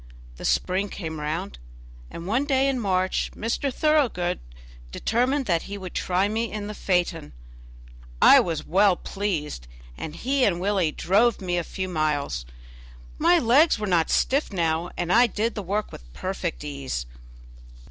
[0.37, 1.59] The spring came round,
[2.09, 3.71] and one day in March Mr.
[3.71, 4.39] Thoroughgood
[4.91, 7.33] determined that he would try me in the phaeton.
[8.19, 12.47] I was well pleased, and he and Willie drove me a few miles.
[13.19, 17.05] My legs were not stiff now, and I did the work with perfect ease.